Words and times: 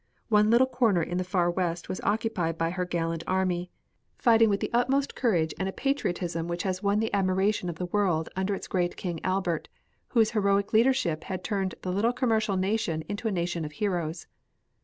One 0.29 0.49
little 0.49 0.65
corner 0.65 1.03
in 1.03 1.19
the 1.19 1.23
far 1.23 1.51
west 1.51 1.87
was 1.87 2.01
occupied 2.01 2.57
by 2.57 2.71
her 2.71 2.85
gallant 2.85 3.23
army, 3.27 3.69
fighting 4.17 4.49
with 4.49 4.59
the 4.59 4.71
utmost 4.73 5.13
courage 5.13 5.53
and 5.59 5.69
a 5.69 5.71
patriotism 5.71 6.47
which 6.47 6.63
has 6.63 6.81
won 6.81 6.99
the 6.99 7.13
admiration 7.13 7.69
of 7.69 7.75
the 7.75 7.85
world 7.85 8.27
under 8.35 8.55
its 8.55 8.67
great 8.67 8.97
King 8.97 9.23
Albert, 9.23 9.69
whose 10.07 10.31
heroic 10.31 10.73
leadership 10.73 11.25
had 11.25 11.43
turned 11.43 11.75
the 11.83 11.91
little 11.91 12.13
commercial 12.13 12.57
nation 12.57 13.03
into 13.07 13.27
a 13.27 13.31
nation 13.31 13.63
of 13.63 13.73
heroes. 13.73 14.25